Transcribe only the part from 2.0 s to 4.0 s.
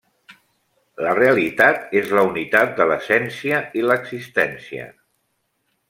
és la unitat de l'essència i